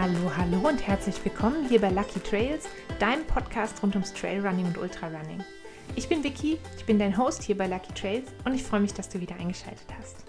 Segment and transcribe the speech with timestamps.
[0.00, 2.68] Hallo, hallo und herzlich willkommen hier bei Lucky Trails,
[3.00, 5.42] deinem Podcast rund ums Trailrunning und Ultrarunning.
[5.96, 8.94] Ich bin Vicky, ich bin dein Host hier bei Lucky Trails und ich freue mich,
[8.94, 10.24] dass du wieder eingeschaltet hast.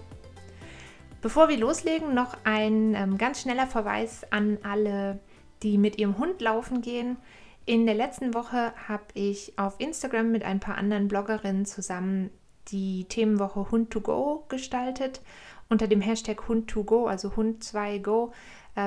[1.22, 5.20] Bevor wir loslegen, noch ein ähm, ganz schneller Verweis an alle,
[5.62, 7.16] die mit ihrem Hund laufen gehen.
[7.64, 12.30] In der letzten Woche habe ich auf Instagram mit ein paar anderen Bloggerinnen zusammen
[12.72, 15.20] die Themenwoche Hund to Go gestaltet.
[15.68, 18.32] Unter dem Hashtag Hund to Go, also Hund2Go, äh,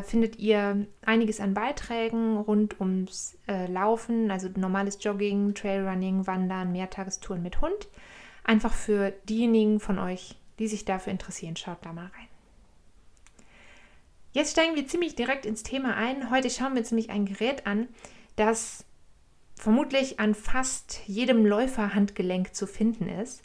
[0.03, 7.43] findet ihr einiges an Beiträgen rund ums äh, Laufen, also normales Jogging, Trailrunning, Wandern, Mehrtagestouren
[7.43, 7.89] mit Hund.
[8.43, 12.27] Einfach für diejenigen von euch, die sich dafür interessieren, schaut da mal rein.
[14.31, 16.31] Jetzt steigen wir ziemlich direkt ins Thema ein.
[16.31, 17.87] Heute schauen wir uns nämlich ein Gerät an,
[18.35, 18.85] das
[19.55, 23.43] vermutlich an fast jedem Läuferhandgelenk zu finden ist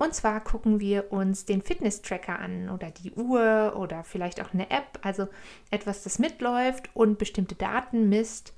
[0.00, 4.70] und zwar gucken wir uns den Fitness-Tracker an oder die Uhr oder vielleicht auch eine
[4.70, 5.28] App, also
[5.70, 8.54] etwas, das mitläuft und bestimmte Daten misst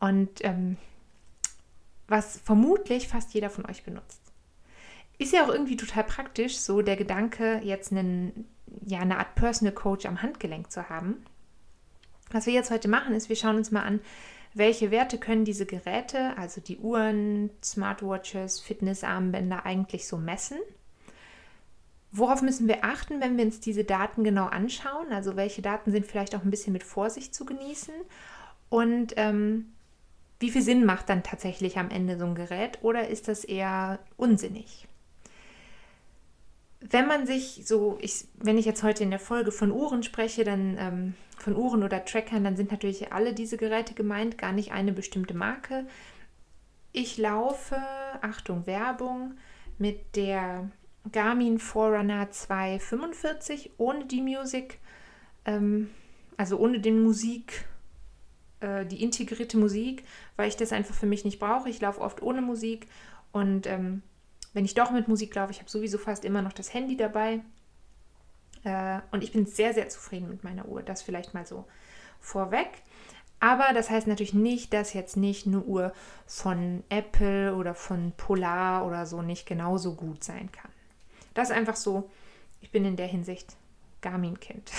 [0.00, 0.76] und ähm,
[2.08, 4.20] was vermutlich fast jeder von euch benutzt.
[5.16, 8.46] Ist ja auch irgendwie total praktisch, so der Gedanke, jetzt einen,
[8.84, 11.24] ja, eine Art Personal Coach am Handgelenk zu haben.
[12.32, 14.00] Was wir jetzt heute machen, ist, wir schauen uns mal an,
[14.52, 20.58] welche Werte können diese Geräte, also die Uhren, Smartwatches, Fitnessarmbänder eigentlich so messen
[22.14, 25.10] Worauf müssen wir achten, wenn wir uns diese Daten genau anschauen?
[25.10, 27.94] Also welche Daten sind vielleicht auch ein bisschen mit Vorsicht zu genießen?
[28.68, 29.72] Und ähm,
[30.38, 33.98] wie viel Sinn macht dann tatsächlich am Ende so ein Gerät oder ist das eher
[34.18, 34.86] unsinnig?
[36.80, 40.44] Wenn man sich so, ich, wenn ich jetzt heute in der Folge von Uhren spreche,
[40.44, 44.72] dann ähm, von Uhren oder Trackern, dann sind natürlich alle diese Geräte gemeint, gar nicht
[44.72, 45.86] eine bestimmte Marke.
[46.92, 47.76] Ich laufe,
[48.20, 49.34] Achtung, Werbung,
[49.78, 50.68] mit der
[51.10, 54.78] Garmin Forerunner 245 ohne die Music,
[55.44, 55.90] ähm,
[56.36, 57.64] also ohne den Musik,
[58.60, 60.04] äh, die integrierte Musik,
[60.36, 61.68] weil ich das einfach für mich nicht brauche.
[61.68, 62.86] Ich laufe oft ohne Musik
[63.32, 64.02] und ähm,
[64.52, 67.40] wenn ich doch mit Musik laufe, ich habe sowieso fast immer noch das Handy dabei.
[68.64, 70.82] Äh, und ich bin sehr, sehr zufrieden mit meiner Uhr.
[70.82, 71.64] Das vielleicht mal so
[72.20, 72.68] vorweg.
[73.40, 75.92] Aber das heißt natürlich nicht, dass jetzt nicht eine Uhr
[76.26, 80.70] von Apple oder von Polar oder so nicht genauso gut sein kann.
[81.34, 82.10] Das ist einfach so,
[82.60, 83.56] ich bin in der Hinsicht
[84.00, 84.70] Garmin-Kind.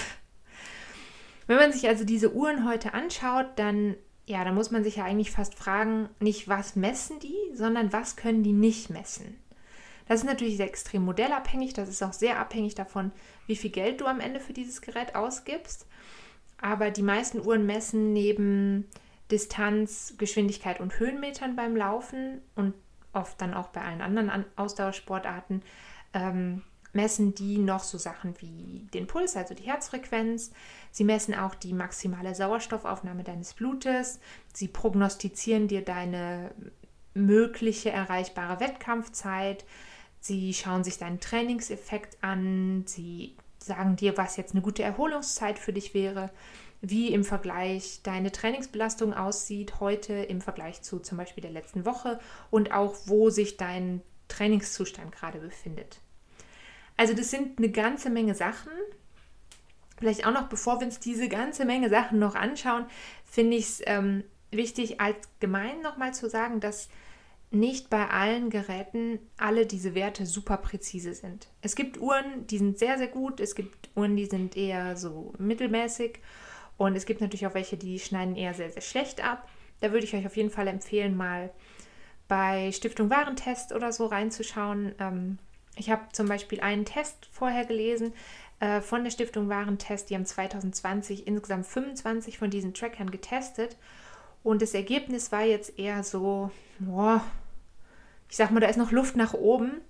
[1.47, 5.05] Wenn man sich also diese Uhren heute anschaut, dann, ja, dann muss man sich ja
[5.05, 9.39] eigentlich fast fragen, nicht was messen die, sondern was können die nicht messen.
[10.07, 13.11] Das ist natürlich sehr extrem modellabhängig, das ist auch sehr abhängig davon,
[13.47, 15.87] wie viel Geld du am Ende für dieses Gerät ausgibst.
[16.61, 18.87] Aber die meisten Uhren messen neben
[19.31, 22.73] Distanz, Geschwindigkeit und Höhenmetern beim Laufen und
[23.13, 25.61] oft dann auch bei allen anderen Ausdauersportarten
[26.13, 26.63] ähm,
[26.93, 30.51] messen die noch so Sachen wie den Puls, also die Herzfrequenz.
[30.91, 34.19] Sie messen auch die maximale Sauerstoffaufnahme deines Blutes.
[34.53, 36.51] Sie prognostizieren dir deine
[37.15, 39.65] mögliche erreichbare Wettkampfzeit.
[40.19, 42.85] Sie schauen sich deinen Trainingseffekt an.
[42.87, 46.29] Sie sagen dir, was jetzt eine gute Erholungszeit für dich wäre,
[46.81, 52.19] wie im Vergleich deine Trainingsbelastung aussieht heute im Vergleich zu zum Beispiel der letzten Woche
[52.51, 56.02] und auch wo sich dein Trainingszustand gerade befindet.
[56.97, 58.71] Also das sind eine ganze Menge Sachen.
[59.97, 62.85] Vielleicht auch noch, bevor wir uns diese ganze Menge Sachen noch anschauen,
[63.25, 66.89] finde ich es ähm, wichtig, allgemein nochmal zu sagen, dass
[67.51, 71.47] nicht bei allen Geräten alle diese Werte super präzise sind.
[71.61, 73.39] Es gibt Uhren, die sind sehr, sehr gut.
[73.39, 76.19] Es gibt Uhren, die sind eher so mittelmäßig.
[76.77, 79.47] Und es gibt natürlich auch welche, die schneiden eher sehr, sehr schlecht ab.
[79.81, 81.51] Da würde ich euch auf jeden Fall empfehlen, mal
[82.27, 84.95] bei Stiftung Warentest oder so reinzuschauen.
[84.99, 85.37] Ähm,
[85.75, 88.13] ich habe zum Beispiel einen Test vorher gelesen
[88.59, 90.09] äh, von der Stiftung Warentest.
[90.09, 93.77] Die haben 2020 insgesamt 25 von diesen Trackern getestet.
[94.43, 97.23] Und das Ergebnis war jetzt eher so, boah,
[98.29, 99.81] ich sag mal, da ist noch Luft nach oben.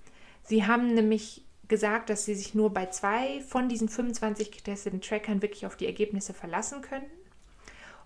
[0.44, 5.42] Sie haben nämlich gesagt, dass sie sich nur bei zwei von diesen 25 getesteten Trackern
[5.42, 7.10] wirklich auf die Ergebnisse verlassen können.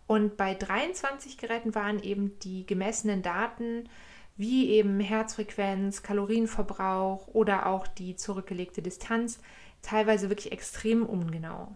[0.06, 3.90] Und bei 23 Geräten waren eben die gemessenen Daten
[4.38, 9.40] wie eben Herzfrequenz, Kalorienverbrauch oder auch die zurückgelegte Distanz
[9.82, 11.76] teilweise wirklich extrem ungenau.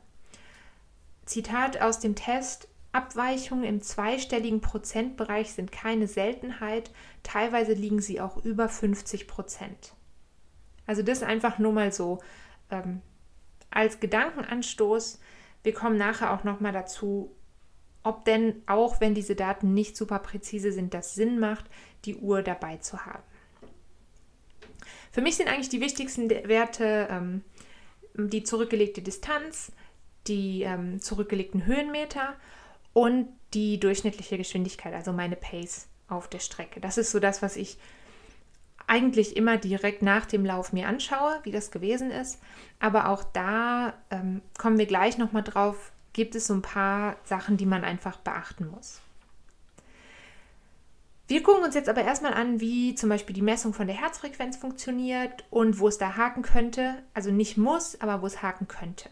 [1.26, 6.92] Zitat aus dem Test, Abweichungen im zweistelligen Prozentbereich sind keine Seltenheit,
[7.24, 9.94] teilweise liegen sie auch über 50 Prozent.
[10.86, 12.20] Also das einfach nur mal so
[12.70, 13.02] ähm,
[13.70, 15.20] als Gedankenanstoß.
[15.64, 17.34] Wir kommen nachher auch nochmal dazu,
[18.04, 21.66] ob denn auch wenn diese Daten nicht super präzise sind, das Sinn macht,
[22.06, 23.24] die Uhr dabei zu haben.
[25.12, 27.44] Für mich sind eigentlich die wichtigsten Werte ähm,
[28.16, 29.72] die zurückgelegte Distanz,
[30.28, 32.36] die ähm, zurückgelegten Höhenmeter
[32.94, 36.80] und die durchschnittliche Geschwindigkeit, also meine Pace auf der Strecke.
[36.80, 37.78] Das ist so das, was ich
[38.88, 42.42] eigentlich immer direkt nach dem Lauf mir anschaue, wie das gewesen ist.
[42.80, 47.58] Aber auch da ähm, kommen wir gleich nochmal drauf, gibt es so ein paar Sachen,
[47.58, 49.02] die man einfach beachten muss.
[51.28, 54.58] Wir gucken uns jetzt aber erstmal an, wie zum Beispiel die Messung von der Herzfrequenz
[54.58, 57.02] funktioniert und wo es da haken könnte.
[57.14, 59.10] Also nicht muss, aber wo es haken könnte.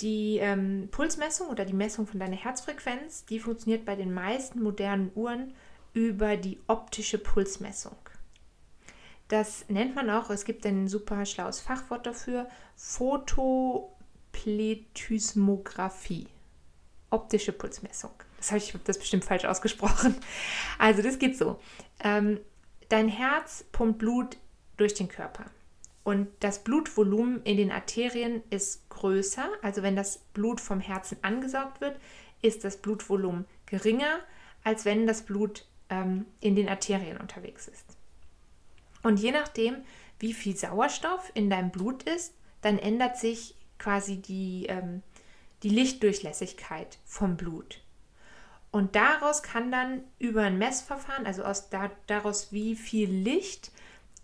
[0.00, 5.12] Die ähm, Pulsmessung oder die Messung von deiner Herzfrequenz, die funktioniert bei den meisten modernen
[5.14, 5.54] Uhren
[5.94, 7.96] über die optische Pulsmessung.
[9.28, 12.48] Das nennt man auch, es gibt ein super schlaues Fachwort dafür,
[14.32, 16.26] Photopletysmographie.
[17.10, 18.12] Optische Pulsmessung.
[18.38, 20.16] Das habe ich das bestimmt falsch ausgesprochen.
[20.78, 21.60] Also das geht so.
[22.02, 22.40] Ähm,
[22.88, 24.38] dein Herz pumpt Blut
[24.76, 25.44] durch den Körper.
[26.04, 29.48] Und das Blutvolumen in den Arterien ist größer.
[29.62, 31.96] Also wenn das Blut vom Herzen angesaugt wird,
[32.40, 34.18] ist das Blutvolumen geringer,
[34.64, 37.84] als wenn das Blut ähm, in den Arterien unterwegs ist.
[39.04, 39.84] Und je nachdem,
[40.18, 45.02] wie viel Sauerstoff in deinem Blut ist, dann ändert sich quasi die, ähm,
[45.62, 47.80] die Lichtdurchlässigkeit vom Blut.
[48.70, 53.70] Und daraus kann dann über ein Messverfahren, also aus da, daraus, wie viel Licht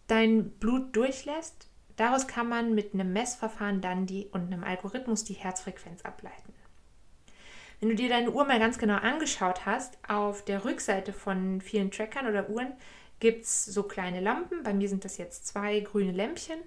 [0.07, 5.35] dein Blut durchlässt, daraus kann man mit einem Messverfahren dann die und einem Algorithmus die
[5.35, 6.55] Herzfrequenz ableiten.
[7.81, 11.91] Wenn du dir deine Uhr mal ganz genau angeschaut hast, auf der Rückseite von vielen
[11.91, 12.73] Trackern oder Uhren
[13.21, 14.63] gibt es so kleine Lampen.
[14.63, 16.59] Bei mir sind das jetzt zwei grüne Lämpchen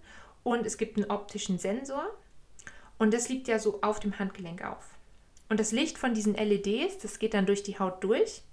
[0.44, 2.06] und es gibt einen optischen Sensor.
[3.02, 4.86] Und das liegt ja so auf dem Handgelenk auf.
[5.50, 8.44] Und das Licht von diesen LEDs, das geht dann durch die Haut durch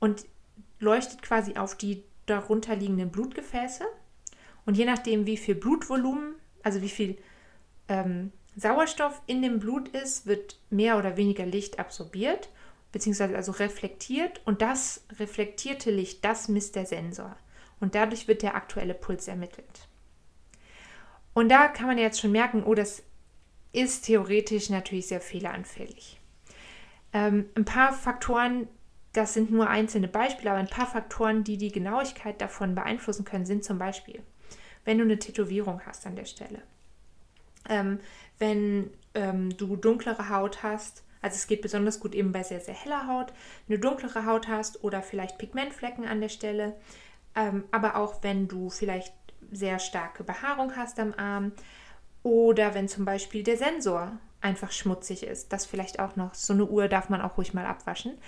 [0.00, 0.26] und
[0.80, 3.84] leuchtet quasi auf die darunter liegenden Blutgefäße.
[4.66, 7.18] Und je nachdem, wie viel Blutvolumen, also wie viel
[7.86, 12.48] ähm, Sauerstoff in dem Blut ist, wird mehr oder weniger Licht absorbiert,
[12.90, 14.40] beziehungsweise also reflektiert.
[14.44, 17.36] Und das reflektierte Licht, das misst der Sensor.
[17.78, 19.86] Und dadurch wird der aktuelle Puls ermittelt.
[21.32, 23.04] Und da kann man jetzt schon merken, oh, das
[23.74, 26.20] ist theoretisch natürlich sehr fehleranfällig.
[27.12, 28.68] Ähm, ein paar Faktoren,
[29.12, 33.46] das sind nur einzelne Beispiele, aber ein paar Faktoren, die die Genauigkeit davon beeinflussen können,
[33.46, 34.22] sind zum Beispiel,
[34.84, 36.62] wenn du eine Tätowierung hast an der Stelle.
[37.68, 38.00] Ähm,
[38.38, 42.74] wenn ähm, du dunklere Haut hast, also es geht besonders gut eben bei sehr, sehr
[42.74, 43.32] heller Haut,
[43.68, 46.76] du dunklere Haut hast oder vielleicht Pigmentflecken an der Stelle,
[47.34, 49.14] ähm, aber auch wenn du vielleicht
[49.50, 51.52] sehr starke Behaarung hast am Arm
[52.24, 55.52] oder wenn zum Beispiel der Sensor einfach schmutzig ist.
[55.52, 56.34] Das vielleicht auch noch.
[56.34, 58.18] So eine Uhr darf man auch ruhig mal abwaschen.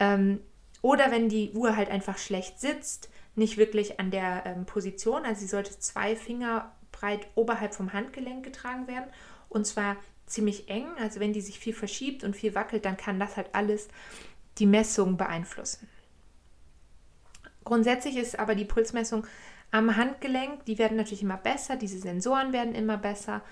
[0.00, 0.40] Ähm,
[0.80, 5.24] oder wenn die Uhr halt einfach schlecht sitzt, nicht wirklich an der ähm, Position.
[5.24, 9.10] Also sie sollte zwei Finger breit oberhalb vom Handgelenk getragen werden.
[9.48, 9.96] Und zwar
[10.26, 10.86] ziemlich eng.
[10.98, 13.88] Also wenn die sich viel verschiebt und viel wackelt, dann kann das halt alles
[14.58, 15.88] die Messung beeinflussen.
[17.64, 19.26] Grundsätzlich ist aber die Pulsmessung
[19.72, 23.42] am Handgelenk, die werden natürlich immer besser, diese Sensoren werden immer besser.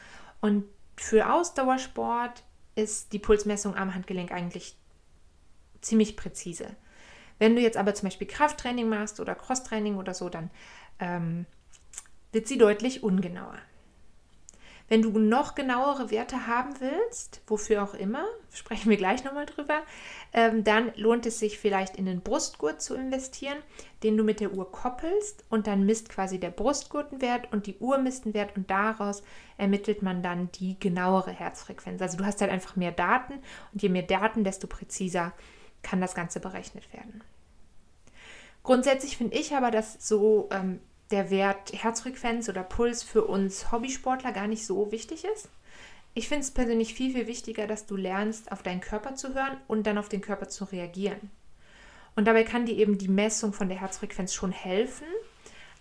[0.40, 0.64] Und
[0.96, 2.44] für Ausdauersport
[2.74, 4.76] ist die Pulsmessung am Handgelenk eigentlich
[5.80, 6.76] ziemlich präzise.
[7.38, 10.50] Wenn du jetzt aber zum Beispiel Krafttraining machst oder Crosstraining oder so, dann
[10.98, 11.46] ähm,
[12.32, 13.56] wird sie deutlich ungenauer.
[14.90, 19.82] Wenn du noch genauere Werte haben willst, wofür auch immer, sprechen wir gleich nochmal drüber,
[20.32, 23.56] ähm, dann lohnt es sich vielleicht in den Brustgurt zu investieren,
[24.02, 27.98] den du mit der Uhr koppelst und dann misst quasi der Brustgurtenwert und die Uhr
[27.98, 29.22] misst einen Wert und daraus
[29.58, 32.02] ermittelt man dann die genauere Herzfrequenz.
[32.02, 33.34] Also du hast halt einfach mehr Daten
[33.72, 35.32] und je mehr Daten, desto präziser
[35.82, 37.22] kann das Ganze berechnet werden.
[38.64, 44.32] Grundsätzlich finde ich aber, dass so ähm, der Wert Herzfrequenz oder Puls für uns Hobbysportler
[44.32, 45.48] gar nicht so wichtig ist.
[46.14, 49.56] Ich finde es persönlich viel, viel wichtiger, dass du lernst, auf deinen Körper zu hören
[49.68, 51.30] und dann auf den Körper zu reagieren.
[52.16, 55.06] Und dabei kann dir eben die Messung von der Herzfrequenz schon helfen,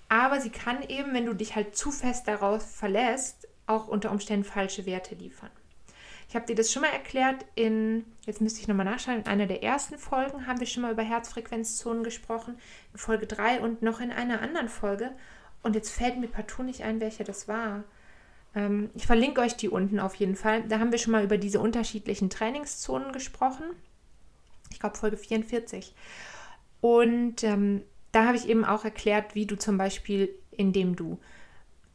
[0.07, 4.45] aber sie kann eben, wenn du dich halt zu fest darauf verlässt, auch unter Umständen
[4.45, 5.51] falsche Werte liefern.
[6.29, 9.47] Ich habe dir das schon mal erklärt in, jetzt müsste ich nochmal nachschauen, in einer
[9.47, 12.59] der ersten Folgen haben wir schon mal über Herzfrequenzzonen gesprochen,
[12.93, 15.11] in Folge 3 und noch in einer anderen Folge.
[15.63, 17.83] Und jetzt fällt mir partout nicht ein, welche das war.
[18.53, 20.61] Ähm, ich verlinke euch die unten auf jeden Fall.
[20.67, 23.65] Da haben wir schon mal über diese unterschiedlichen Trainingszonen gesprochen.
[24.71, 25.95] Ich glaube Folge 44.
[26.79, 27.81] Und ähm,
[28.11, 31.19] da habe ich eben auch erklärt, wie du zum Beispiel, indem du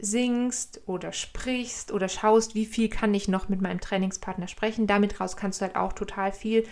[0.04, 4.86] singst oder sprichst oder schaust, wie viel kann ich noch mit meinem Trainingspartner sprechen.
[4.86, 6.66] Damit raus kannst du halt auch total viel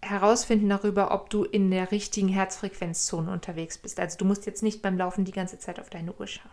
[0.00, 4.00] herausfinden darüber, ob du in der richtigen Herzfrequenzzone unterwegs bist.
[4.00, 6.50] Also du musst jetzt nicht beim Laufen die ganze Zeit auf deine Uhr schauen.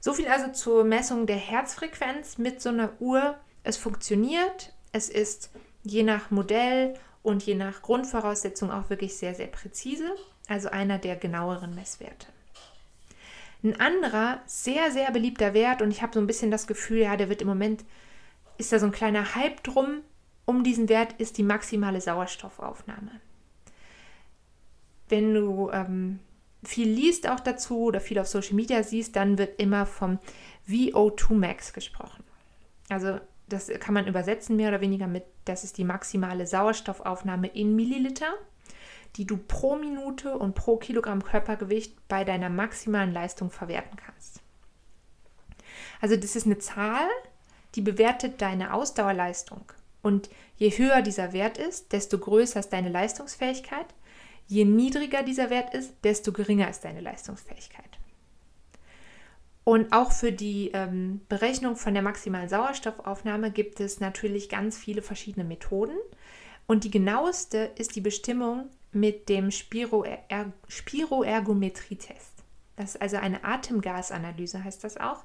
[0.00, 3.36] So viel also zur Messung der Herzfrequenz mit so einer Uhr.
[3.64, 4.72] Es funktioniert.
[4.92, 5.50] Es ist
[5.82, 10.14] je nach Modell und je nach Grundvoraussetzung auch wirklich sehr, sehr präzise,
[10.48, 12.26] also einer der genaueren Messwerte.
[13.62, 17.16] Ein anderer, sehr, sehr beliebter Wert, und ich habe so ein bisschen das Gefühl, ja,
[17.16, 17.84] der wird im Moment,
[18.58, 20.00] ist da so ein kleiner Hype drum,
[20.44, 23.20] um diesen Wert ist die maximale Sauerstoffaufnahme.
[25.08, 26.18] Wenn du ähm,
[26.64, 30.18] viel liest auch dazu oder viel auf Social Media siehst, dann wird immer vom
[30.68, 32.24] VO2 Max gesprochen.
[32.88, 37.76] Also das kann man übersetzen mehr oder weniger mit, das ist die maximale Sauerstoffaufnahme in
[37.76, 38.32] Milliliter,
[39.16, 44.40] die du pro Minute und pro Kilogramm Körpergewicht bei deiner maximalen Leistung verwerten kannst.
[46.00, 47.08] Also das ist eine Zahl,
[47.74, 49.64] die bewertet deine Ausdauerleistung.
[50.02, 53.86] Und je höher dieser Wert ist, desto größer ist deine Leistungsfähigkeit.
[54.48, 57.98] Je niedriger dieser Wert ist, desto geringer ist deine Leistungsfähigkeit.
[59.64, 65.02] Und auch für die ähm, Berechnung von der maximalen Sauerstoffaufnahme gibt es natürlich ganz viele
[65.02, 65.96] verschiedene Methoden.
[66.66, 70.18] Und die genaueste ist die Bestimmung mit dem Spiroer
[70.68, 72.44] Spiroergometrie-Test.
[72.76, 75.24] Das ist also eine Atemgasanalyse, heißt das auch.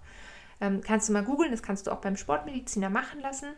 [0.60, 3.50] Ähm, kannst du mal googeln, das kannst du auch beim Sportmediziner machen lassen.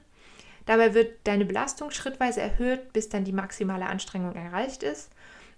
[0.65, 5.09] Dabei wird deine Belastung schrittweise erhöht, bis dann die maximale Anstrengung erreicht ist.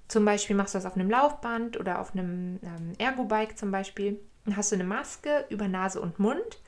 [0.07, 4.19] Zum Beispiel machst du das auf einem Laufband oder auf einem ähm, Ergobike zum Beispiel.
[4.45, 6.61] Dann hast du eine Maske über Nase und Mund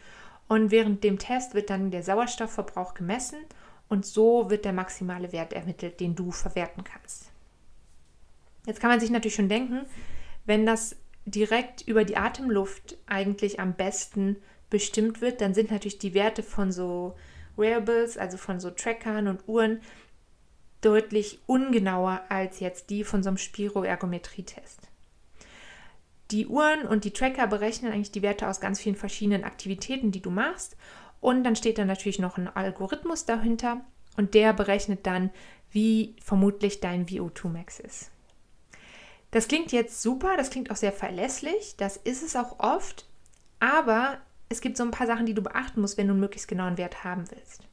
[0.47, 3.39] und während dem Test wird dann der Sauerstoffverbrauch gemessen
[3.89, 7.32] und so wird der maximale Wert ermittelt, den du verwerten kannst.
[8.65, 9.86] Jetzt kann man sich natürlich schon denken,
[10.46, 14.38] wenn das direkt über die Atemluft eigentlich am besten
[14.70, 17.15] bestimmt wird, dann sind natürlich die Werte von so
[17.55, 19.82] Wearables, also von so Trackern und Uhren,
[20.82, 24.89] deutlich ungenauer als jetzt die von so einem Spiroergometrie-Test.
[26.32, 30.22] Die Uhren und die Tracker berechnen eigentlich die Werte aus ganz vielen verschiedenen Aktivitäten, die
[30.22, 30.75] du machst.
[31.22, 33.82] Und dann steht da natürlich noch ein Algorithmus dahinter
[34.17, 35.29] und der berechnet dann,
[35.72, 38.12] wie vermutlich dein VO2 Max ist.
[39.33, 43.07] Das klingt jetzt super, das klingt auch sehr verlässlich, das ist es auch oft,
[43.59, 46.47] aber es gibt so ein paar Sachen, die du beachten musst, wenn du einen möglichst
[46.47, 47.67] genauen Wert haben willst.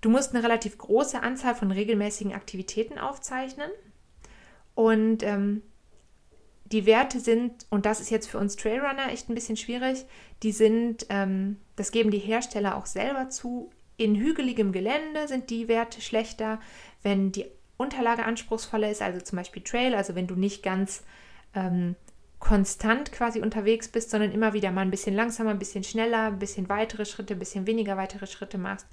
[0.00, 3.70] Du musst eine relativ große Anzahl von regelmäßigen Aktivitäten aufzeichnen
[4.74, 5.62] und ähm,
[6.64, 10.04] die Werte sind, und das ist jetzt für uns Trailrunner echt ein bisschen schwierig,
[10.42, 15.68] die sind, ähm, das geben die Hersteller auch selber zu, in hügeligem Gelände sind die
[15.68, 16.58] Werte schlechter,
[17.04, 17.46] wenn die
[17.80, 21.02] Unterlage anspruchsvoller ist, also zum Beispiel Trail, also wenn du nicht ganz
[21.54, 21.96] ähm,
[22.38, 26.38] konstant quasi unterwegs bist, sondern immer wieder mal ein bisschen langsamer, ein bisschen schneller, ein
[26.38, 28.86] bisschen weitere Schritte, ein bisschen weniger weitere Schritte machst.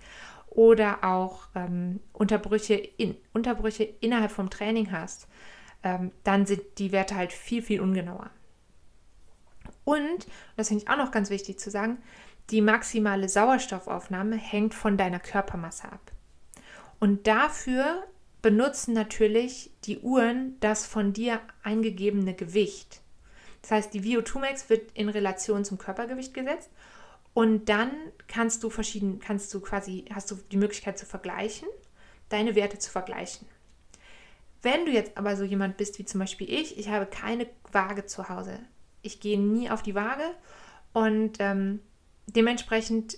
[0.49, 5.27] Oder auch ähm, Unterbrüche, in, Unterbrüche innerhalb vom Training hast
[5.83, 8.29] ähm, dann sind die Werte halt viel, viel ungenauer.
[9.83, 11.99] Und, das finde ich auch noch ganz wichtig zu sagen,
[12.49, 16.11] die maximale Sauerstoffaufnahme hängt von deiner Körpermasse ab.
[16.99, 18.03] Und dafür
[18.41, 23.01] benutzen natürlich die Uhren das von dir eingegebene Gewicht.
[23.61, 26.69] Das heißt, die VO2 Max wird in Relation zum Körpergewicht gesetzt
[27.33, 27.91] und dann
[28.27, 31.67] kannst du verschieden, kannst du quasi, hast du die Möglichkeit zu vergleichen,
[32.29, 33.47] deine Werte zu vergleichen.
[34.61, 38.05] Wenn du jetzt aber so jemand bist wie zum Beispiel ich, ich habe keine Waage
[38.05, 38.59] zu Hause.
[39.01, 40.31] Ich gehe nie auf die Waage
[40.93, 41.79] und ähm,
[42.27, 43.17] dementsprechend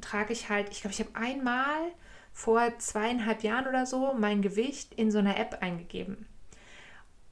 [0.00, 1.92] trage ich halt, ich glaube, ich habe einmal
[2.36, 6.26] vor zweieinhalb Jahren oder so mein Gewicht in so einer App eingegeben.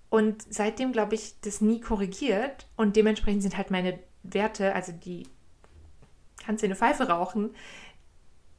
[0.08, 5.28] Und seitdem, glaube ich, das nie korrigiert und dementsprechend sind halt meine Werte, also die
[6.42, 7.50] kannst du eine Pfeife rauchen,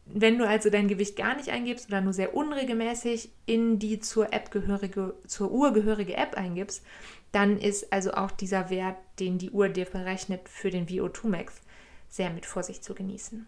[0.05, 4.31] wenn du also dein Gewicht gar nicht eingibst oder nur sehr unregelmäßig in die zur
[4.31, 6.85] App gehörige, zur Uhr gehörige App eingibst,
[7.31, 11.59] dann ist also auch dieser Wert, den die Uhr dir berechnet für den VO2 Max,
[12.07, 13.47] sehr mit Vorsicht zu genießen.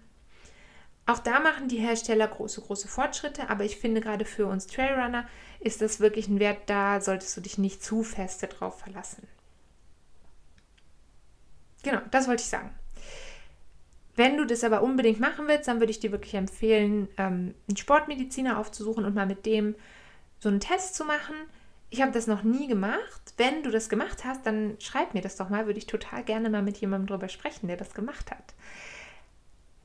[1.08, 5.26] Auch da machen die Hersteller große, große Fortschritte, aber ich finde gerade für uns Trailrunner
[5.62, 9.26] ist das wirklich ein Wert, da solltest du dich nicht zu feste drauf verlassen.
[11.84, 12.72] Genau, das wollte ich sagen.
[14.18, 17.78] Wenn du das aber unbedingt machen willst, dann würde ich dir wirklich empfehlen, ähm, einen
[17.78, 19.76] Sportmediziner aufzusuchen und mal mit dem
[20.40, 21.36] so einen Test zu machen.
[21.90, 23.22] Ich habe das noch nie gemacht.
[23.38, 25.68] Wenn du das gemacht hast, dann schreib mir das doch mal.
[25.68, 28.56] Würde ich total gerne mal mit jemandem drüber sprechen, der das gemacht hat.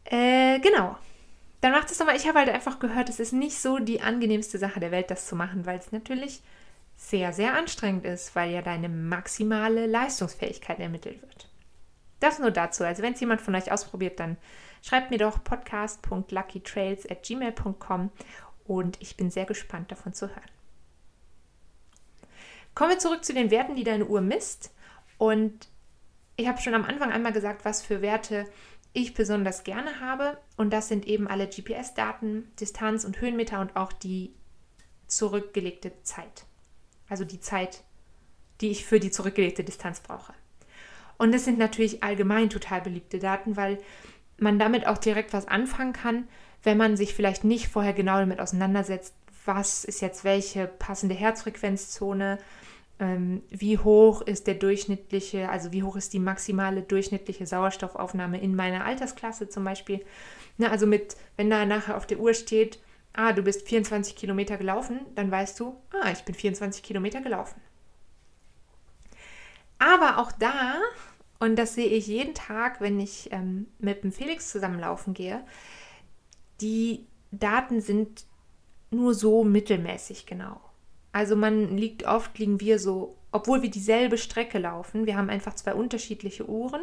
[0.05, 0.97] Äh, genau.
[1.63, 2.17] Dann mach das doch mal.
[2.17, 5.27] Ich habe halt einfach gehört, es ist nicht so die angenehmste Sache der Welt, das
[5.27, 6.43] zu machen, weil es natürlich
[6.97, 11.49] sehr, sehr anstrengend ist, weil ja deine maximale Leistungsfähigkeit ermittelt wird.
[12.19, 12.83] Das nur dazu.
[12.85, 14.39] Also wenn es jemand von euch ausprobiert, dann
[14.83, 18.11] schreibt mir doch podcast.luckytrails.gmail.com
[18.65, 20.51] und ich bin sehr gespannt davon zu hören.
[22.75, 24.73] Kommen wir zurück zu den Werten, die deine Uhr misst.
[25.17, 25.69] Und
[26.35, 28.49] ich habe schon am Anfang einmal gesagt, was für Werte
[28.93, 30.39] ich besonders gerne habe.
[30.57, 34.35] Und das sind eben alle GPS-Daten, Distanz und Höhenmeter und auch die
[35.07, 36.45] zurückgelegte Zeit.
[37.09, 37.83] Also die Zeit,
[38.61, 40.35] die ich für die zurückgelegte Distanz brauche.
[41.19, 43.79] Und das sind natürlich allgemein total beliebte Daten, weil
[44.39, 46.27] man damit auch direkt was anfangen kann,
[46.63, 52.39] wenn man sich vielleicht nicht vorher genau damit auseinandersetzt, was ist jetzt welche passende Herzfrequenzzone,
[52.99, 58.85] wie hoch ist der durchschnittliche, also wie hoch ist die maximale durchschnittliche Sauerstoffaufnahme in meiner
[58.85, 60.05] Altersklasse zum Beispiel.
[60.57, 62.79] Na, also mit, wenn da nachher auf der Uhr steht,
[63.13, 67.61] ah, du bist 24 Kilometer gelaufen, dann weißt du, ah, ich bin 24 Kilometer gelaufen.
[69.79, 70.77] Aber auch da,
[71.41, 75.45] und das sehe ich jeden Tag, wenn ich ähm, mit dem Felix zusammenlaufen gehe,
[76.61, 78.25] die Daten sind
[78.93, 80.61] nur so mittelmäßig genau.
[81.13, 85.55] Also man liegt oft, liegen wir so, obwohl wir dieselbe Strecke laufen, wir haben einfach
[85.55, 86.83] zwei unterschiedliche Uhren.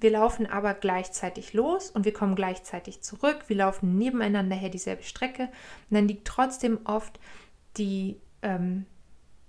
[0.00, 3.44] Wir laufen aber gleichzeitig los und wir kommen gleichzeitig zurück.
[3.46, 5.44] Wir laufen nebeneinander her dieselbe Strecke.
[5.44, 7.18] Und dann liegt trotzdem oft
[7.76, 8.86] die, ähm,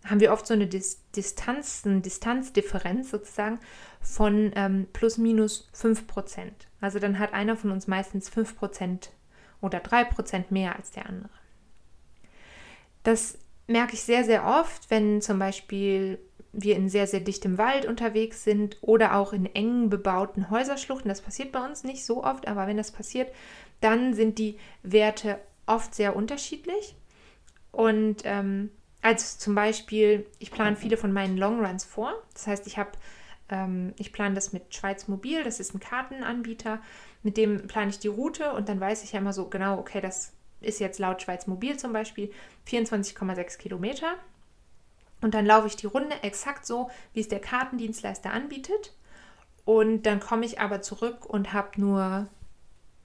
[0.05, 3.59] haben wir oft so eine Dis Distanz, eine Distanzdifferenz sozusagen
[4.01, 6.67] von ähm, plus minus 5 Prozent.
[6.79, 9.11] Also dann hat einer von uns meistens 5 Prozent
[9.61, 11.31] oder 3 Prozent mehr als der andere.
[13.03, 16.19] Das merke ich sehr, sehr oft, wenn zum Beispiel
[16.51, 21.09] wir in sehr, sehr dichtem Wald unterwegs sind oder auch in engen bebauten Häuserschluchten.
[21.09, 23.31] Das passiert bei uns nicht so oft, aber wenn das passiert,
[23.81, 26.95] dann sind die Werte oft sehr unterschiedlich.
[27.71, 32.13] Und ähm, als zum Beispiel, ich plane viele von meinen Longruns vor.
[32.33, 32.91] Das heißt, ich habe,
[33.49, 36.81] ähm, ich plane das mit Schweiz Mobil, das ist ein Kartenanbieter,
[37.21, 39.99] mit dem plane ich die Route und dann weiß ich ja immer so genau, okay,
[39.99, 40.31] das
[40.61, 42.31] ist jetzt laut Schweiz Mobil zum Beispiel
[42.67, 44.15] 24,6 Kilometer.
[45.21, 48.93] Und dann laufe ich die Runde exakt so, wie es der Kartendienstleister anbietet.
[49.63, 52.27] Und dann komme ich aber zurück und habe nur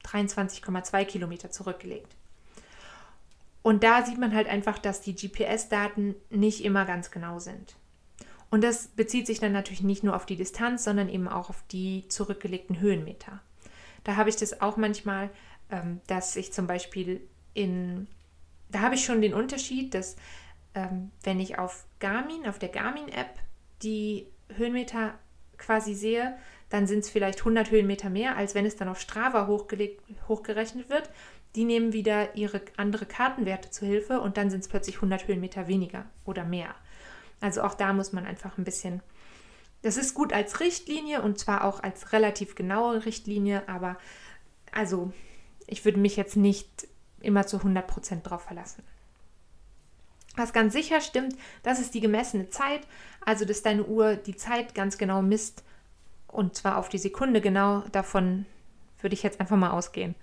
[0.04, 2.14] 23,2 Kilometer zurückgelegt.
[3.62, 7.76] Und da sieht man halt einfach, dass die GPS-Daten nicht immer ganz genau sind.
[8.50, 11.62] Und das bezieht sich dann natürlich nicht nur auf die Distanz, sondern eben auch auf
[11.70, 13.40] die zurückgelegten Höhenmeter.
[14.04, 15.30] Da habe ich das auch manchmal,
[15.70, 17.20] ähm, dass ich zum Beispiel
[17.54, 18.06] in,
[18.70, 20.16] da habe ich schon den Unterschied, dass
[20.74, 23.38] ähm, wenn ich auf Garmin, auf der Garmin-App,
[23.82, 25.14] die Höhenmeter
[25.56, 26.36] quasi sehe,
[26.68, 31.10] dann sind es vielleicht 100 Höhenmeter mehr, als wenn es dann auf Strava hochgerechnet wird.
[31.56, 35.66] Die nehmen wieder ihre andere Kartenwerte zu Hilfe und dann sind es plötzlich 100 Höhenmeter
[35.66, 36.74] weniger oder mehr.
[37.40, 39.02] Also auch da muss man einfach ein bisschen.
[39.82, 43.96] Das ist gut als Richtlinie und zwar auch als relativ genaue Richtlinie, aber
[44.70, 45.12] also
[45.66, 46.86] ich würde mich jetzt nicht
[47.20, 48.82] immer zu 100% drauf verlassen.
[50.36, 52.82] Was ganz sicher stimmt, das ist die gemessene Zeit,
[53.24, 55.64] also dass deine Uhr die Zeit ganz genau misst
[56.28, 58.46] und zwar auf die Sekunde genau, davon
[59.00, 60.14] würde ich jetzt einfach mal ausgehen.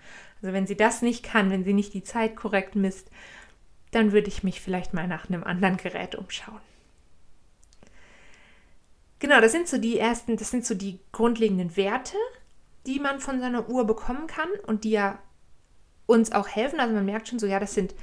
[0.42, 3.10] Also wenn sie das nicht kann, wenn sie nicht die Zeit korrekt misst,
[3.92, 6.62] dann würde ich mich vielleicht mal nach einem anderen Gerät umschauen.
[9.20, 12.16] Genau, das sind so die ersten, das sind so die grundlegenden Werte,
[12.86, 15.20] die man von seiner Uhr bekommen kann und die ja
[16.08, 16.80] uns auch helfen.
[16.80, 17.94] Also man merkt schon so, ja, das sind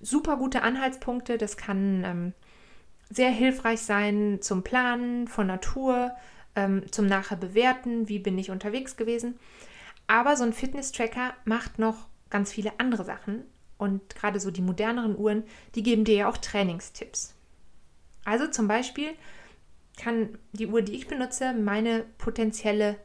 [0.00, 1.38] super gute Anhaltspunkte.
[1.38, 2.32] Das kann ähm,
[3.08, 6.12] sehr hilfreich sein zum Planen von Natur,
[6.54, 9.38] ähm, zum nachher bewerten, wie bin ich unterwegs gewesen.
[10.06, 13.44] Aber so ein Fitness-Tracker macht noch ganz viele andere Sachen.
[13.78, 17.34] Und gerade so die moderneren Uhren, die geben dir ja auch Trainingstipps.
[18.24, 19.10] Also zum Beispiel
[20.00, 22.96] kann die Uhr, die ich benutze, meine potenzielle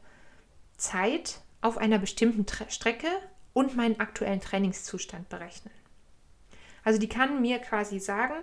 [0.76, 3.08] Zeit auf einer bestimmten Strecke
[3.56, 5.72] und meinen aktuellen Trainingszustand berechnen.
[6.84, 8.34] Also die kann mir quasi sagen,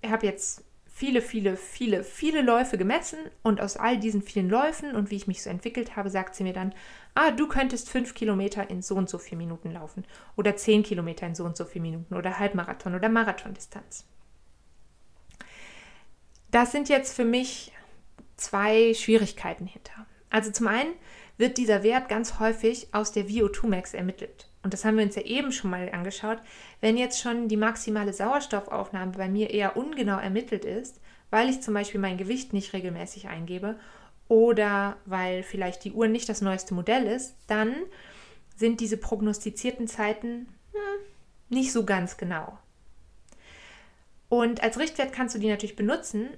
[0.00, 4.94] ich habe jetzt viele, viele, viele, viele Läufe gemessen und aus all diesen vielen Läufen
[4.94, 6.72] und wie ich mich so entwickelt habe, sagt sie mir dann,
[7.16, 10.04] ah, du könntest fünf Kilometer in so und so vier Minuten laufen
[10.36, 14.06] oder zehn Kilometer in so und so vier Minuten oder Halbmarathon oder Marathondistanz.
[16.52, 17.72] Das sind jetzt für mich
[18.36, 20.06] zwei Schwierigkeiten hinter.
[20.30, 20.92] Also zum einen
[21.38, 24.48] wird dieser Wert ganz häufig aus der VO2 Max ermittelt.
[24.62, 26.38] Und das haben wir uns ja eben schon mal angeschaut.
[26.80, 31.74] Wenn jetzt schon die maximale Sauerstoffaufnahme bei mir eher ungenau ermittelt ist, weil ich zum
[31.74, 33.78] Beispiel mein Gewicht nicht regelmäßig eingebe
[34.28, 37.74] oder weil vielleicht die Uhr nicht das neueste Modell ist, dann
[38.56, 40.80] sind diese prognostizierten Zeiten hm,
[41.48, 42.58] nicht so ganz genau.
[44.28, 46.28] Und als Richtwert kannst du die natürlich benutzen,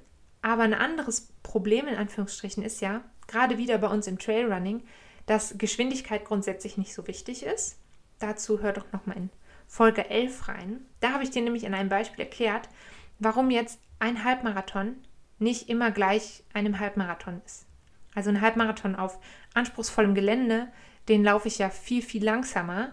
[0.42, 4.82] aber ein anderes Problem in Anführungsstrichen ist ja, gerade wieder bei uns im Trailrunning,
[5.26, 7.78] dass Geschwindigkeit grundsätzlich nicht so wichtig ist.
[8.18, 9.30] Dazu hör doch nochmal in
[9.68, 10.80] Folge 11 rein.
[11.00, 12.68] Da habe ich dir nämlich in einem Beispiel erklärt,
[13.18, 14.96] warum jetzt ein Halbmarathon
[15.38, 17.66] nicht immer gleich einem Halbmarathon ist.
[18.14, 19.20] Also ein Halbmarathon auf
[19.54, 20.68] anspruchsvollem Gelände,
[21.08, 22.92] den laufe ich ja viel, viel langsamer.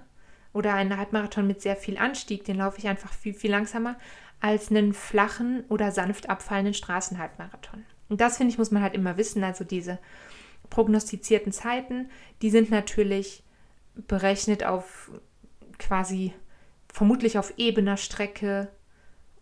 [0.53, 3.97] Oder einen Halbmarathon mit sehr viel Anstieg, den laufe ich einfach viel, viel langsamer
[4.39, 7.85] als einen flachen oder sanft abfallenden Straßenhalbmarathon.
[8.09, 9.43] Und das, finde ich, muss man halt immer wissen.
[9.43, 9.99] Also diese
[10.69, 12.09] prognostizierten Zeiten,
[12.41, 13.43] die sind natürlich
[13.95, 15.11] berechnet auf
[15.77, 16.33] quasi
[16.91, 18.69] vermutlich auf ebener Strecke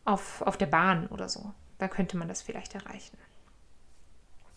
[0.05, 1.51] auf, auf der Bahn oder so.
[1.77, 3.17] Da könnte man das vielleicht erreichen.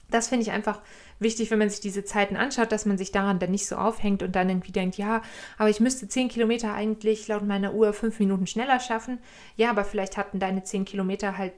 [0.09, 0.81] Das finde ich einfach
[1.19, 4.23] wichtig, wenn man sich diese Zeiten anschaut, dass man sich daran dann nicht so aufhängt
[4.23, 5.21] und dann irgendwie denkt, ja,
[5.59, 9.19] aber ich müsste 10 Kilometer eigentlich laut meiner Uhr fünf Minuten schneller schaffen.
[9.57, 11.55] Ja, aber vielleicht hatten deine 10 Kilometer halt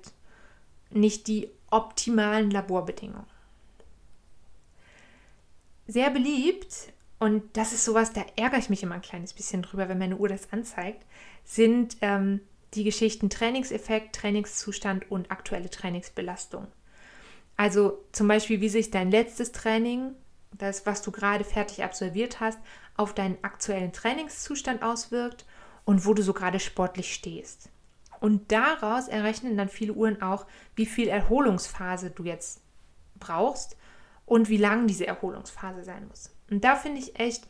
[0.91, 3.27] nicht die optimalen Laborbedingungen.
[5.87, 9.89] Sehr beliebt, und das ist sowas, da ärgere ich mich immer ein kleines bisschen drüber,
[9.89, 11.05] wenn meine Uhr das anzeigt,
[11.45, 12.41] sind ähm,
[12.75, 16.69] die Geschichten Trainingseffekt, Trainingszustand und aktuelle Trainingsbelastung.
[17.57, 20.15] Also zum Beispiel, wie sich dein letztes Training,
[20.53, 22.59] das, was du gerade fertig absolviert hast,
[22.97, 25.45] auf deinen aktuellen Trainingszustand auswirkt
[25.85, 27.69] und wo du so gerade sportlich stehst.
[28.21, 32.61] Und daraus errechnen dann viele Uhren auch, wie viel Erholungsphase du jetzt
[33.19, 33.77] brauchst
[34.27, 36.35] und wie lang diese Erholungsphase sein muss.
[36.51, 37.47] Und da finde ich echt,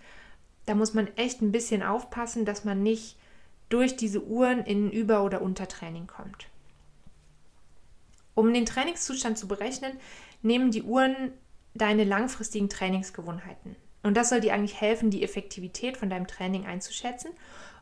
[0.66, 3.16] da muss man echt ein bisschen aufpassen, dass man nicht
[3.68, 6.48] durch diese Uhren in Über- oder Untertraining kommt.
[8.34, 9.92] Um den Trainingszustand zu berechnen,
[10.42, 11.32] nehmen die Uhren
[11.74, 13.76] deine langfristigen Trainingsgewohnheiten.
[14.02, 17.30] Und das soll dir eigentlich helfen, die Effektivität von deinem Training einzuschätzen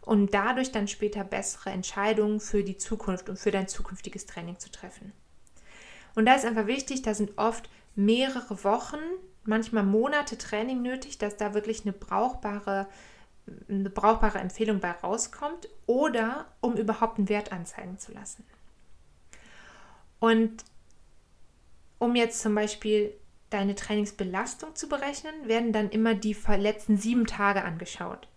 [0.06, 4.70] und dadurch dann später bessere Entscheidungen für die Zukunft und für dein zukünftiges Training zu
[4.70, 5.12] treffen.
[6.14, 8.98] Und da ist einfach wichtig, da sind oft mehrere Wochen,
[9.44, 12.86] manchmal Monate Training nötig, dass da wirklich eine brauchbare,
[13.68, 18.44] eine brauchbare Empfehlung bei rauskommt oder um überhaupt einen Wert anzeigen zu lassen.
[20.20, 20.64] Und
[21.98, 23.12] um jetzt zum Beispiel
[23.50, 28.28] deine Trainingsbelastung zu berechnen, werden dann immer die letzten sieben Tage angeschaut.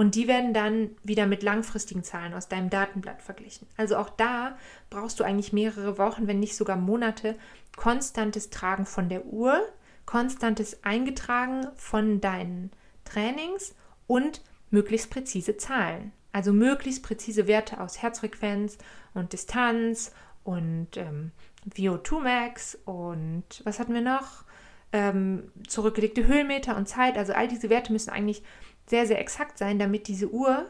[0.00, 3.68] Und die werden dann wieder mit langfristigen Zahlen aus deinem Datenblatt verglichen.
[3.76, 4.56] Also auch da
[4.88, 7.36] brauchst du eigentlich mehrere Wochen, wenn nicht sogar Monate,
[7.76, 9.60] konstantes Tragen von der Uhr,
[10.06, 12.70] konstantes Eingetragen von deinen
[13.04, 13.74] Trainings
[14.06, 16.12] und möglichst präzise Zahlen.
[16.32, 18.78] Also möglichst präzise Werte aus Herzfrequenz
[19.12, 20.12] und Distanz
[20.44, 21.30] und ähm,
[21.76, 24.44] VO2 Max und was hatten wir noch?
[24.92, 27.18] Ähm, zurückgelegte Höhenmeter und Zeit.
[27.18, 28.42] Also all diese Werte müssen eigentlich
[28.90, 30.66] sehr, sehr exakt sein, damit diese Uhr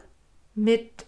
[0.55, 1.05] mit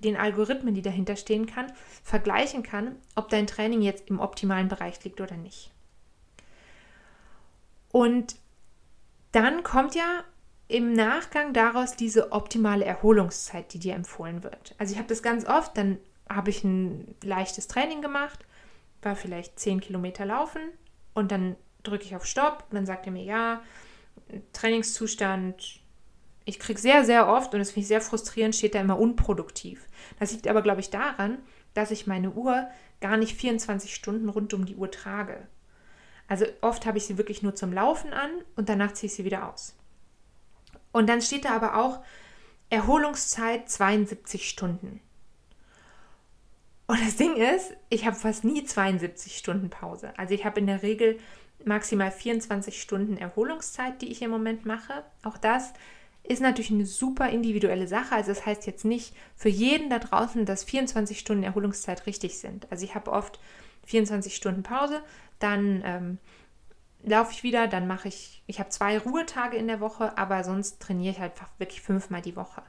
[0.00, 5.02] den Algorithmen, die dahinter stehen kann, vergleichen kann, ob dein Training jetzt im optimalen Bereich
[5.04, 5.70] liegt oder nicht.
[7.92, 8.36] Und
[9.32, 10.24] dann kommt ja
[10.68, 14.74] im Nachgang daraus diese optimale Erholungszeit, die dir empfohlen wird.
[14.78, 18.46] Also ich habe das ganz oft, dann habe ich ein leichtes Training gemacht,
[19.02, 20.60] war vielleicht 10 Kilometer laufen
[21.12, 23.62] und dann drücke ich auf Stopp und dann sagt er mir, ja,
[24.52, 25.79] Trainingszustand,
[26.44, 29.86] ich kriege sehr, sehr oft, und das finde ich sehr frustrierend, steht da immer unproduktiv.
[30.18, 31.38] Das liegt aber, glaube ich, daran,
[31.74, 32.68] dass ich meine Uhr
[33.00, 35.46] gar nicht 24 Stunden rund um die Uhr trage.
[36.28, 39.24] Also oft habe ich sie wirklich nur zum Laufen an und danach ziehe ich sie
[39.24, 39.74] wieder aus.
[40.92, 42.02] Und dann steht da aber auch
[42.68, 45.00] Erholungszeit 72 Stunden.
[46.86, 50.12] Und das Ding ist, ich habe fast nie 72 Stunden Pause.
[50.16, 51.18] Also ich habe in der Regel
[51.64, 55.04] maximal 24 Stunden Erholungszeit, die ich im Moment mache.
[55.22, 55.72] Auch das
[56.22, 58.14] ist natürlich eine super individuelle Sache.
[58.14, 62.70] Also das heißt jetzt nicht für jeden da draußen, dass 24 Stunden Erholungszeit richtig sind.
[62.70, 63.40] Also ich habe oft
[63.86, 65.02] 24 Stunden Pause,
[65.38, 66.18] dann ähm,
[67.02, 70.80] laufe ich wieder, dann mache ich, ich habe zwei Ruhetage in der Woche, aber sonst
[70.80, 72.62] trainiere ich halt wirklich fünfmal die Woche.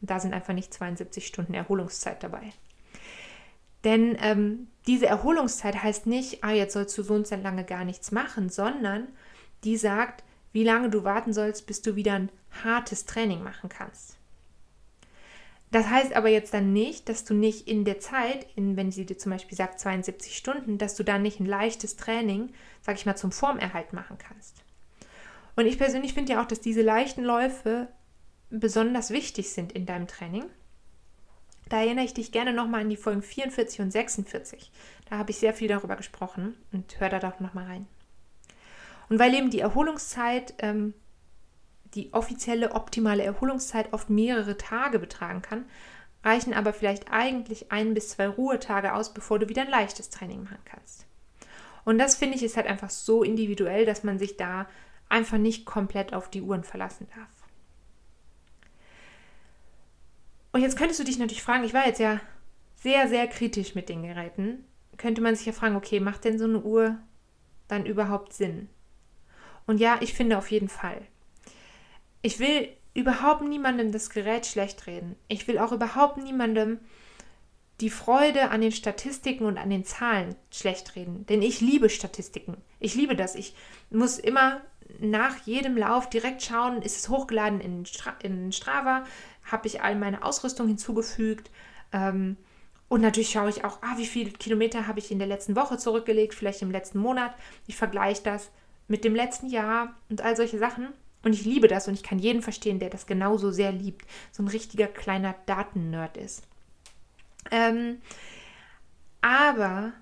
[0.00, 2.52] Und da sind einfach nicht 72 Stunden Erholungszeit dabei.
[3.84, 7.84] Denn ähm, diese Erholungszeit heißt nicht, ah, jetzt sollst du so und so lange gar
[7.84, 9.08] nichts machen, sondern
[9.64, 12.30] die sagt, wie lange du warten sollst, bis du wieder ein
[12.64, 14.16] hartes Training machen kannst.
[15.70, 19.06] Das heißt aber jetzt dann nicht, dass du nicht in der Zeit, in, wenn sie
[19.06, 23.06] dir zum Beispiel sagt 72 Stunden, dass du dann nicht ein leichtes Training, sag ich
[23.06, 24.62] mal, zum Formerhalt machen kannst.
[25.56, 27.88] Und ich persönlich finde ja auch, dass diese leichten Läufe
[28.50, 30.44] besonders wichtig sind in deinem Training,
[31.72, 34.70] da erinnere ich dich gerne nochmal an die Folgen 44 und 46.
[35.08, 37.86] Da habe ich sehr viel darüber gesprochen und hör da doch nochmal rein.
[39.12, 40.94] Und weil eben die Erholungszeit, ähm,
[41.92, 45.66] die offizielle optimale Erholungszeit oft mehrere Tage betragen kann,
[46.24, 50.44] reichen aber vielleicht eigentlich ein bis zwei Ruhetage aus, bevor du wieder ein leichtes Training
[50.44, 51.04] machen kannst.
[51.84, 54.66] Und das finde ich ist halt einfach so individuell, dass man sich da
[55.10, 57.28] einfach nicht komplett auf die Uhren verlassen darf.
[60.52, 62.18] Und jetzt könntest du dich natürlich fragen, ich war jetzt ja
[62.76, 64.64] sehr, sehr kritisch mit den Geräten.
[64.96, 66.96] Könnte man sich ja fragen, okay, macht denn so eine Uhr
[67.68, 68.70] dann überhaupt Sinn?
[69.66, 71.02] Und ja, ich finde auf jeden Fall.
[72.22, 75.16] Ich will überhaupt niemandem das Gerät schlecht reden.
[75.28, 76.78] Ich will auch überhaupt niemandem
[77.80, 81.26] die Freude an den Statistiken und an den Zahlen schlecht reden.
[81.26, 82.56] Denn ich liebe Statistiken.
[82.78, 83.34] Ich liebe das.
[83.34, 83.54] Ich
[83.90, 84.60] muss immer
[85.00, 89.04] nach jedem Lauf direkt schauen, ist es hochgeladen in, Stra in Strava,
[89.50, 91.50] habe ich all meine Ausrüstung hinzugefügt.
[91.92, 92.36] Ähm,
[92.88, 95.78] und natürlich schaue ich auch, ah, wie viele Kilometer habe ich in der letzten Woche
[95.78, 97.34] zurückgelegt, vielleicht im letzten Monat.
[97.66, 98.50] Ich vergleiche das
[98.92, 100.88] mit dem letzten Jahr und all solche Sachen.
[101.24, 104.06] Und ich liebe das und ich kann jeden verstehen, der das genauso sehr liebt.
[104.32, 106.42] So ein richtiger kleiner Datennerd ist.
[107.50, 108.02] Ähm,
[109.22, 109.94] aber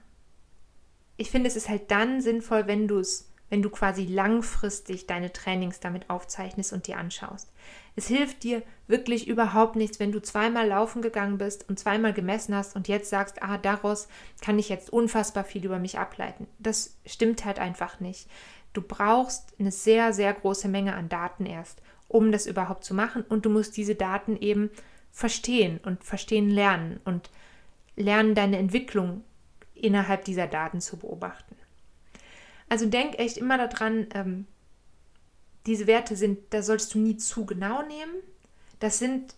[1.16, 5.32] ich finde, es ist halt dann sinnvoll, wenn du es wenn du quasi langfristig deine
[5.32, 7.50] Trainings damit aufzeichnest und dir anschaust.
[8.00, 12.54] Es hilft dir wirklich überhaupt nichts, wenn du zweimal laufen gegangen bist und zweimal gemessen
[12.54, 14.08] hast und jetzt sagst, ah, daraus
[14.40, 16.46] kann ich jetzt unfassbar viel über mich ableiten.
[16.58, 18.26] Das stimmt halt einfach nicht.
[18.72, 23.20] Du brauchst eine sehr, sehr große Menge an Daten erst, um das überhaupt zu machen
[23.20, 24.70] und du musst diese Daten eben
[25.12, 27.28] verstehen und verstehen lernen und
[27.96, 29.24] lernen, deine Entwicklung
[29.74, 31.54] innerhalb dieser Daten zu beobachten.
[32.70, 34.46] Also denk echt immer daran, ähm,
[35.66, 38.14] diese Werte sind, da sollst du nie zu genau nehmen.
[38.78, 39.34] Das sind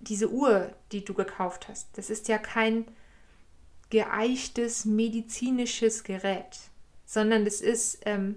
[0.00, 1.88] diese Uhr, die du gekauft hast.
[1.98, 2.86] Das ist ja kein
[3.90, 6.58] geeichtes medizinisches Gerät,
[7.04, 8.36] sondern das ist, ähm,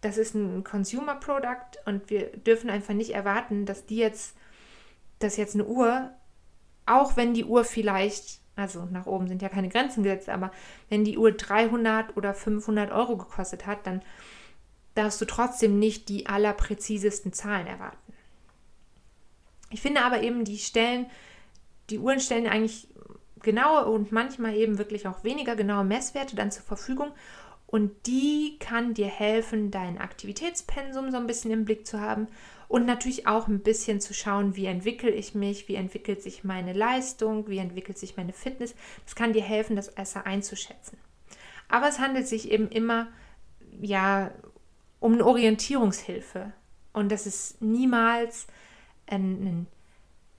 [0.00, 4.34] das ist ein Consumer Product und wir dürfen einfach nicht erwarten, dass die jetzt,
[5.18, 6.10] dass jetzt eine Uhr,
[6.86, 10.50] auch wenn die Uhr vielleicht also nach oben sind ja keine Grenzen gesetzt, aber
[10.88, 14.02] wenn die Uhr 300 oder 500 Euro gekostet hat, dann
[14.94, 18.12] darfst du trotzdem nicht die allerpräzisesten Zahlen erwarten.
[19.70, 21.06] Ich finde aber eben, die Stellen,
[21.90, 22.88] die Uhren stellen eigentlich
[23.40, 27.12] genaue und manchmal eben wirklich auch weniger genaue Messwerte dann zur Verfügung
[27.66, 32.28] und die kann dir helfen, dein Aktivitätspensum so ein bisschen im Blick zu haben
[32.68, 36.74] und natürlich auch ein bisschen zu schauen, wie entwickle ich mich, wie entwickelt sich meine
[36.74, 38.74] Leistung, wie entwickelt sich meine Fitness.
[39.04, 40.98] Das kann dir helfen, das besser einzuschätzen.
[41.68, 43.08] Aber es handelt sich eben immer
[43.80, 44.30] ja
[45.02, 46.52] um eine Orientierungshilfe
[46.92, 48.46] und das ist niemals
[49.06, 49.66] ein, ein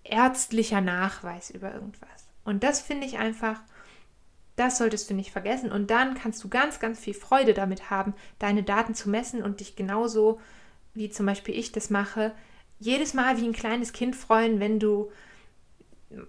[0.03, 2.27] ärztlicher Nachweis über irgendwas.
[2.43, 3.61] Und das finde ich einfach
[4.55, 5.71] das solltest du nicht vergessen.
[5.71, 9.59] Und dann kannst du ganz, ganz viel Freude damit haben, deine Daten zu messen und
[9.59, 10.39] dich genauso
[10.93, 12.33] wie zum Beispiel ich das mache,
[12.79, 15.11] jedes Mal wie ein kleines Kind freuen, wenn du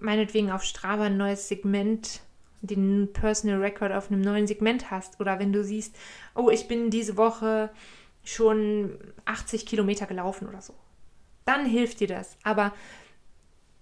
[0.00, 2.20] meinetwegen auf Strava ein neues Segment,
[2.62, 5.94] den Personal Record auf einem neuen Segment hast oder wenn du siehst,
[6.34, 7.70] oh, ich bin diese Woche
[8.24, 10.74] schon 80 Kilometer gelaufen oder so.
[11.44, 12.36] Dann hilft dir das.
[12.42, 12.72] Aber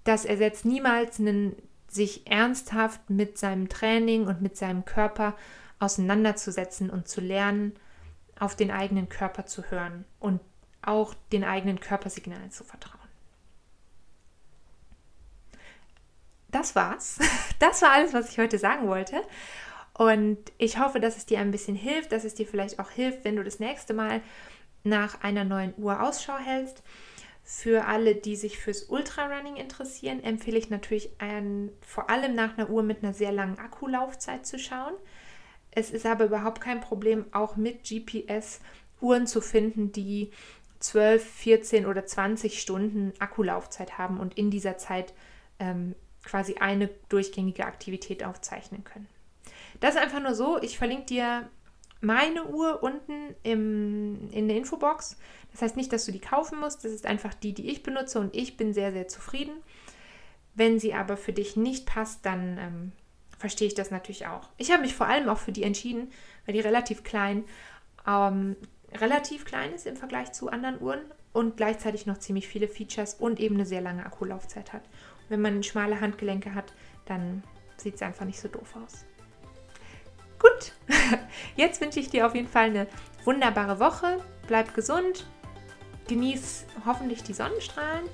[0.05, 1.57] das ersetzt niemals einen,
[1.89, 5.37] sich ernsthaft mit seinem Training und mit seinem Körper
[5.79, 7.75] auseinanderzusetzen und zu lernen,
[8.39, 10.41] auf den eigenen Körper zu hören und
[10.81, 12.99] auch den eigenen Körpersignalen zu vertrauen.
[16.49, 17.19] Das war's.
[17.59, 19.23] Das war alles, was ich heute sagen wollte.
[19.95, 23.25] Und ich hoffe, dass es dir ein bisschen hilft, dass es dir vielleicht auch hilft,
[23.25, 24.23] wenn du das nächste Mal
[24.85, 26.83] nach einer neuen Uhr Ausschau hältst.
[27.45, 32.71] Für alle, die sich fürs Ultrarunning interessieren, empfehle ich natürlich ein, vor allem nach einer
[32.71, 34.95] Uhr mit einer sehr langen Akkulaufzeit zu schauen.
[35.71, 38.61] Es ist aber überhaupt kein Problem, auch mit GPS
[39.01, 40.31] Uhren zu finden, die
[40.79, 45.13] 12, 14 oder 20 Stunden Akkulaufzeit haben und in dieser Zeit
[45.59, 49.09] ähm, quasi eine durchgängige Aktivität aufzeichnen können.
[49.83, 50.63] Das ist einfach nur so.
[50.63, 51.51] Ich verlinke dir
[52.01, 55.17] meine Uhr unten im, in der Infobox.
[55.51, 56.85] Das heißt nicht, dass du die kaufen musst.
[56.85, 59.55] Das ist einfach die, die ich benutze und ich bin sehr, sehr zufrieden.
[60.55, 62.93] Wenn sie aber für dich nicht passt, dann ähm,
[63.39, 64.51] verstehe ich das natürlich auch.
[64.57, 66.13] Ich habe mich vor allem auch für die entschieden,
[66.47, 67.43] weil die relativ klein
[68.07, 68.55] ähm,
[68.95, 71.01] relativ klein ist im Vergleich zu anderen Uhren
[71.33, 74.85] und gleichzeitig noch ziemlich viele Features und eben eine sehr lange Akkulaufzeit hat.
[74.85, 76.73] Und wenn man schmale Handgelenke hat,
[77.07, 77.43] dann
[77.77, 79.07] sieht es einfach nicht so doof aus.
[80.43, 80.73] Gut,
[81.57, 82.89] jetzt wünsche ich dir auf jeden Fall eine
[83.25, 84.19] wunderbare Woche.
[84.49, 85.25] Bleib gesund,
[86.09, 88.07] genieß hoffentlich die Sonnenstrahlen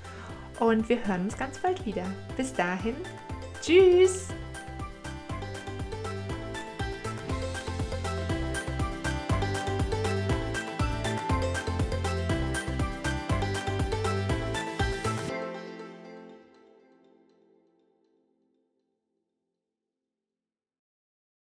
[0.61, 2.05] und wir hören uns ganz bald wieder.
[2.37, 2.97] Bis dahin,
[3.63, 4.29] tschüss!